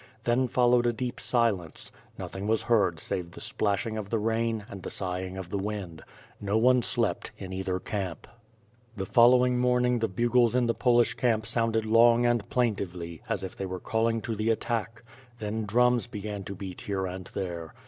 [0.23, 4.65] Then followed a deep silence; noth ing was heard save the splashing of the rain
[4.67, 6.01] and the sighing of the wind;
[6.39, 8.25] no one slept in either camp.
[8.97, 13.55] The following morning the bugles in the Polish camp sounded long and plaintively, as if
[13.55, 15.03] they were calling to the attack.
[15.37, 17.75] Then drums began to beat here and there.